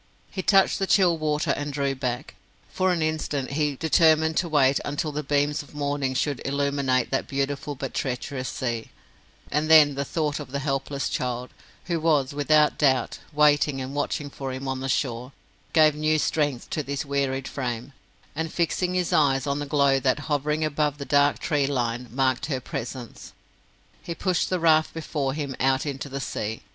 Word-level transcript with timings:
He 0.31 0.41
touched 0.41 0.79
the 0.79 0.87
chill 0.87 1.15
water 1.15 1.51
and 1.51 1.71
drew 1.71 1.93
back. 1.93 2.33
For 2.71 2.91
an 2.91 3.03
instant 3.03 3.51
he 3.51 3.75
determined 3.75 4.35
to 4.37 4.49
wait 4.49 4.79
until 4.83 5.11
the 5.11 5.21
beams 5.21 5.61
of 5.61 5.75
morning 5.75 6.15
should 6.15 6.41
illumine 6.43 6.87
that 6.87 7.27
beautiful 7.27 7.75
but 7.75 7.93
treacherous 7.93 8.49
sea, 8.49 8.89
and 9.51 9.69
then 9.69 9.93
the 9.93 10.03
thought 10.03 10.39
of 10.39 10.51
the 10.51 10.57
helpless 10.57 11.07
child, 11.07 11.51
who 11.85 11.99
was, 11.99 12.33
without 12.33 12.79
doubt, 12.79 13.19
waiting 13.31 13.79
and 13.79 13.93
watching 13.93 14.31
for 14.31 14.51
him 14.51 14.67
on 14.67 14.79
the 14.79 14.89
shore, 14.89 15.33
gave 15.71 15.93
new 15.93 16.17
strength 16.17 16.71
to 16.71 16.81
his 16.81 17.05
wearied 17.05 17.47
frame; 17.47 17.93
and 18.35 18.51
fixing 18.51 18.95
his 18.95 19.13
eyes 19.13 19.45
on 19.45 19.59
the 19.59 19.67
glow 19.67 19.99
that, 19.99 20.21
hovering 20.21 20.65
above 20.65 20.97
the 20.97 21.05
dark 21.05 21.37
tree 21.37 21.67
line, 21.67 22.07
marked 22.09 22.47
her 22.47 22.59
presence, 22.59 23.33
he 24.01 24.15
pushed 24.15 24.49
the 24.49 24.59
raft 24.59 24.95
before 24.95 25.35
him 25.35 25.55
out 25.59 25.85
into 25.85 26.09
the 26.09 26.19
sea. 26.19 26.63